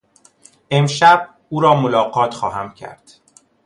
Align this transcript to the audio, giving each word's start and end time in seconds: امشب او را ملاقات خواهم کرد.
امشب 0.71 1.29
او 1.49 1.61
را 1.61 1.75
ملاقات 1.81 2.33
خواهم 2.33 2.73
کرد. 2.73 3.11